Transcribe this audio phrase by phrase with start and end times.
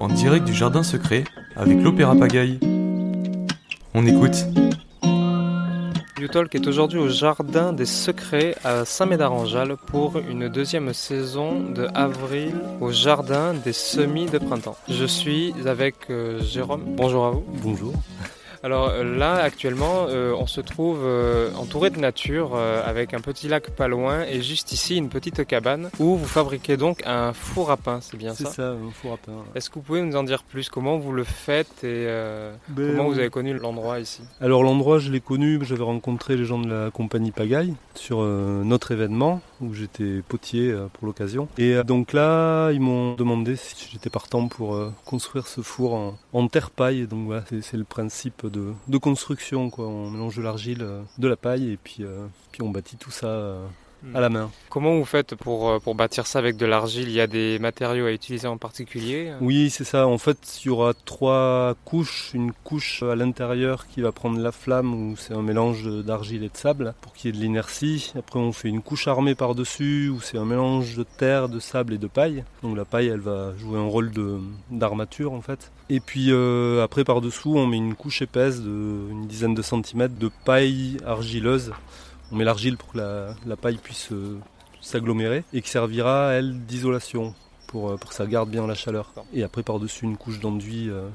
[0.00, 1.24] en direct du jardin secret
[1.56, 2.58] avec l'Opéra Pagaille.
[3.94, 4.46] On écoute.
[6.18, 12.54] YouTalk est aujourd'hui au Jardin des Secrets à Saint-Médard-en-Jalles pour une deuxième saison de avril
[12.80, 14.76] au Jardin des Semis de Printemps.
[14.88, 16.82] Je suis avec euh, Jérôme.
[16.96, 17.44] Bonjour à vous.
[17.62, 17.92] Bonjour.
[18.66, 23.46] Alors euh, là, actuellement, euh, on se trouve euh, entouré de nature avec un petit
[23.46, 27.70] lac pas loin et juste ici une petite cabane où vous fabriquez donc un four
[27.70, 29.44] à pain, c'est bien ça C'est ça, un four à pain.
[29.54, 30.68] Est-ce que vous pouvez nous en dire plus?
[30.68, 32.06] Comment vous le faites et
[32.68, 34.22] Ben, comment vous avez connu l'endroit ici?
[34.40, 38.90] Alors l'endroit, je l'ai connu, j'avais rencontré les gens de la compagnie Pagaille sur notre
[38.90, 41.46] événement où j'étais potier pour l'occasion.
[41.56, 46.48] Et donc là, ils m'ont demandé si j'étais partant pour construire ce four en, en
[46.48, 47.06] terre paille.
[47.06, 48.55] Donc voilà, c'est c'est le principe de,
[48.88, 49.70] de construction.
[49.70, 49.86] Quoi.
[49.86, 53.10] On mélange de l'argile, euh, de la paille et puis, euh, puis on bâtit tout
[53.10, 53.66] ça euh,
[54.14, 54.50] à la main.
[54.68, 57.08] Comment vous faites pour, euh, pour bâtir ça avec de l'argile?
[57.08, 59.32] Il y a des matériaux à utiliser en particulier?
[59.40, 60.06] Oui, c'est ça.
[60.06, 62.30] En fait, il y aura trois couches.
[62.34, 66.48] Une couche à l'intérieur qui va prendre la flamme, où c'est un mélange d'argile et
[66.48, 68.12] de sable pour qu'il y ait de l'inertie.
[68.18, 71.94] Après, on fait une couche armée par-dessus, où c'est un mélange de terre, de sable
[71.94, 72.44] et de paille.
[72.62, 74.10] Donc la paille, elle va jouer un rôle
[74.70, 75.70] d'armature en fait.
[75.88, 80.18] Et puis euh, après, par-dessous, on met une couche épaisse de une dizaine de centimètres
[80.18, 81.72] de paille argileuse.
[82.32, 84.38] On met l'argile pour que la, paille puisse euh,
[84.80, 87.34] s'agglomérer et qui servira, elle, d'isolation
[87.68, 89.12] pour, euh, pour que ça garde bien la chaleur.
[89.32, 91.08] Et après par-dessus une couche d'enduit euh,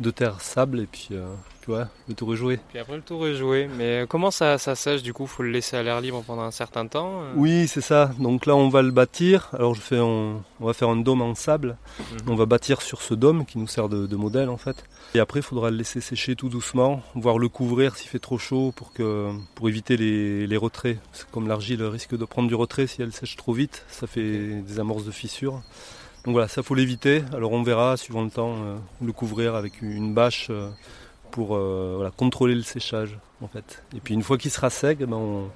[0.00, 1.24] de terre sable et puis euh,
[1.60, 2.58] tu vois, le tour est joué.
[2.70, 3.68] Puis après le tour est joué.
[3.78, 5.26] Mais euh, comment ça, ça sèche du coup?
[5.26, 7.32] Faut le laisser à l'air libre pendant un certain temps euh?
[7.36, 8.10] Oui, c'est ça.
[8.18, 9.48] Donc là on va le bâtir.
[9.54, 11.76] Alors je fais un- on va faire un dôme en sable.
[11.98, 12.18] Mhm.
[12.30, 14.84] On va bâtir sur ce dôme qui nous sert de, de modèle en fait.
[15.14, 18.36] Et après il faudra le laisser sécher tout doucement, voire le couvrir s'il fait trop
[18.38, 20.98] chaud pour, que, pour éviter les, les retraits.
[21.30, 24.80] Comme l'argile risque de prendre du retrait si elle sèche trop vite, ça fait des
[24.80, 25.62] amorces de fissures.
[26.24, 27.22] Donc voilà, ça faut l'éviter.
[27.34, 30.70] Alors on verra, suivant le temps, euh, le couvrir avec une bâche euh,
[31.30, 33.84] pour euh, voilà, contrôler le séchage en fait.
[33.94, 35.50] Et puis une fois qu'il sera sec, eh ben, on,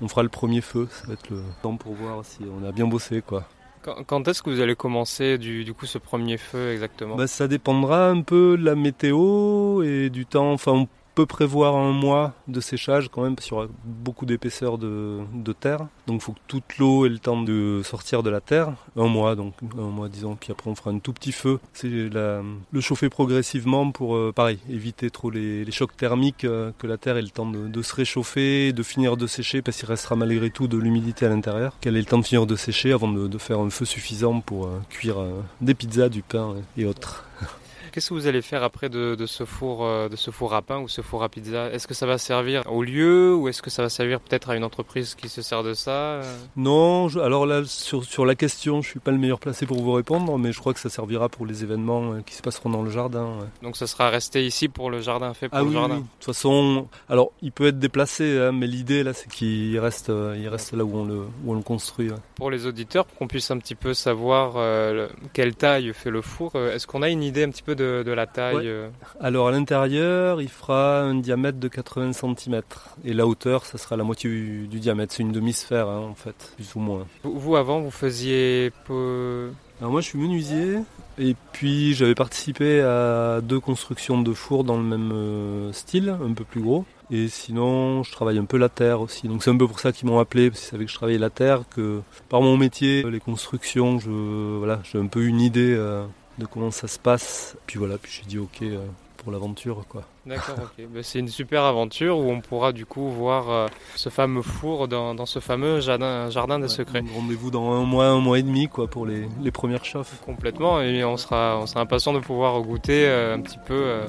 [0.00, 0.88] on fera le premier feu.
[0.90, 3.46] Ça va être le temps pour voir si on a bien bossé quoi.
[3.82, 7.16] Quand, quand est-ce que vous allez commencer du, du coup ce premier feu exactement?
[7.16, 10.52] Bah, ça dépendra un peu de la météo et du temps.
[10.52, 14.26] Enfin, on peut prévoir un mois de séchage quand même, parce qu'il y aura beaucoup
[14.26, 15.24] d'épaisseur de,
[15.60, 15.86] terre.
[16.06, 18.72] Donc, il faut que toute l'eau ait le temps de sortir de la terre.
[18.96, 20.36] Un mois, donc un mois, disons.
[20.36, 21.60] Puis après, on fera un tout petit feu.
[21.72, 26.96] C'est le chauffer progressivement pour, euh, pareil, éviter trop les, chocs thermiques, euh, que la
[26.96, 30.50] terre ait le temps de, se réchauffer, de finir de sécher, parce qu'il restera malgré
[30.50, 31.76] tout de l'humidité à l'intérieur.
[31.80, 34.66] Qu'elle ait le temps de finir de sécher avant de, faire un feu suffisant pour
[34.66, 35.16] euh, cuire
[35.60, 37.24] des pizzas, du pain et autres.
[37.94, 40.62] Qu'est-ce que vous allez faire après de, de ce four euh, de ce four à
[40.62, 41.70] pain ou ce four à pizza?
[41.70, 44.56] Est-ce que ça va servir au lieu ou est-ce que ça va servir peut-être à
[44.56, 46.20] une entreprise qui se sert de ça?
[46.56, 49.80] Non, je- alors là, sur, sur la question, je suis pas le meilleur placé pour
[49.80, 52.68] vous répondre, mais je crois que ça servira pour les événements euh, qui se passeront
[52.70, 53.26] dans le jardin.
[53.38, 53.46] ouais.
[53.62, 55.80] Donc ça sera resté ici pour le jardin fait pour Ah le oui, oui.
[55.80, 55.96] jardin?
[55.98, 60.10] de toute façon, alors il peut être déplacé, hein, mais l'idée là, c'est qu'il reste,
[60.10, 62.10] euh, il reste là où on le, où on le construit.
[62.10, 62.16] ouais.
[62.34, 66.10] Pour les auditeurs, pour qu'on puisse un petit peu savoir euh, le- quelle taille fait
[66.10, 68.62] le four, est-ce qu'on a une idée un petit peu de, de la taille Ouais.
[68.66, 68.88] euh
[69.20, 72.60] Alors à l'intérieur, il fera un diamètre de 80 cm
[73.04, 75.12] et la hauteur, ça sera la moitié du, du diamètre.
[75.14, 77.06] C'est une demi-sphère hein, en fait, plus ou moins.
[77.22, 79.50] Vous, vous, avant, vous faisiez peu...
[79.80, 80.78] Alors moi je suis menuisier
[81.18, 86.32] et puis j'avais participé à deux constructions de fours dans le même euh, style, un
[86.32, 86.84] peu plus gros.
[87.10, 89.26] Et sinon je travaille un peu la terre aussi.
[89.28, 91.18] Donc c'est un peu pour ça qu'ils m'ont appelé, parce qu'ils savaient que je travaillais
[91.18, 94.10] la terre, que par mon métier, les constructions, je
[94.58, 96.04] voilà, j'ai un peu une idée euh,
[96.38, 97.56] de comment ça se passe.
[97.66, 98.78] Puis voilà, puis j'ai dit ok euh,
[99.18, 100.02] pour l'aventure quoi.
[100.26, 100.84] D'accord, ok.
[100.92, 104.88] Ben, c'est une super aventure où on pourra du coup voir euh, ce fameux four
[104.88, 107.02] dans, dans ce fameux jardin, jardin des Ouais, secrets.
[107.14, 110.20] Rendez-vous dans un mois, un mois et demi quoi pour les, les premières chauffes.
[110.24, 114.00] Complètement, et on sera, on sera impatient de pouvoir goûter euh, un petit peu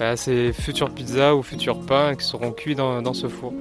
[0.00, 3.52] à ces futures pizzas ou futurs pains qui seront cuits dans, dans ce four.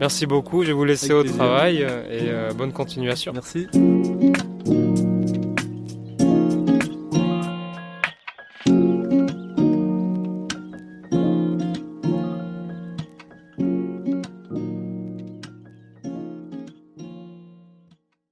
[0.00, 1.38] Merci beaucoup, je vais vous laisser Avec au plaisir.
[1.38, 3.32] travail et bonne continuation.
[3.32, 3.68] Merci.